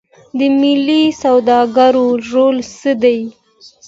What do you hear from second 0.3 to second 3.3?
د ملي سوداګرو رول څه دی؟